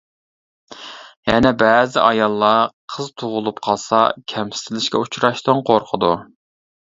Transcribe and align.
يەنە 1.31 1.49
بەزى 1.63 1.99
ئاياللار 2.03 2.71
قىز 2.95 3.11
تۇغۇلۇپ 3.23 3.61
قالسا 3.67 4.01
كەمسىتىلىشكە 4.33 5.03
ئۇچراشتىن 5.05 5.61
قورقىدۇ. 5.71 6.11